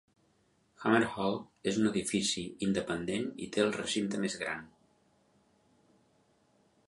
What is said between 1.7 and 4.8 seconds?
és un edifici independent i té el recinte més gran.